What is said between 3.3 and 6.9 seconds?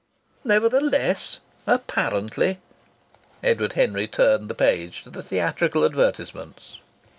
Edward Henry turned the page to the theatrical advertisements.